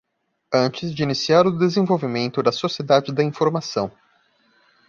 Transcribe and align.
Antes 0.51 0.95
de 0.95 1.03
iniciar 1.03 1.45
o 1.45 1.55
desenvolvimento 1.55 2.41
da 2.41 2.51
Sociedade 2.51 3.13
da 3.13 3.23
Informação. 3.23 3.91